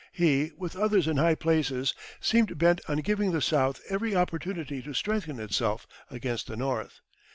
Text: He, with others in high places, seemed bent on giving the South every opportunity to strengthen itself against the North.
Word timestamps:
He, 0.13 0.49
with 0.57 0.75
others 0.75 1.07
in 1.07 1.17
high 1.17 1.35
places, 1.35 1.93
seemed 2.19 2.57
bent 2.57 2.81
on 2.87 3.01
giving 3.01 3.33
the 3.33 3.39
South 3.41 3.79
every 3.87 4.15
opportunity 4.15 4.81
to 4.81 4.95
strengthen 4.95 5.39
itself 5.39 5.85
against 6.09 6.47
the 6.47 6.57
North. 6.57 7.01